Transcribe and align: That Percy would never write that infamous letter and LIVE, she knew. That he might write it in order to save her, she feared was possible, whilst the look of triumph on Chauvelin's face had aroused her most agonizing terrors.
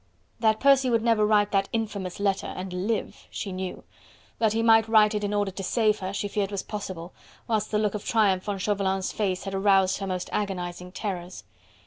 That 0.39 0.59
Percy 0.59 0.89
would 0.89 1.03
never 1.03 1.27
write 1.27 1.51
that 1.51 1.69
infamous 1.71 2.19
letter 2.19 2.47
and 2.47 2.73
LIVE, 2.87 3.27
she 3.29 3.51
knew. 3.51 3.83
That 4.39 4.53
he 4.53 4.63
might 4.63 4.87
write 4.87 5.13
it 5.13 5.23
in 5.23 5.31
order 5.31 5.51
to 5.51 5.61
save 5.63 5.99
her, 5.99 6.11
she 6.11 6.27
feared 6.27 6.49
was 6.49 6.63
possible, 6.63 7.13
whilst 7.47 7.69
the 7.69 7.77
look 7.77 7.93
of 7.93 8.03
triumph 8.03 8.49
on 8.49 8.57
Chauvelin's 8.57 9.11
face 9.11 9.43
had 9.43 9.53
aroused 9.53 9.99
her 9.99 10.07
most 10.07 10.27
agonizing 10.33 10.91
terrors. 10.91 11.43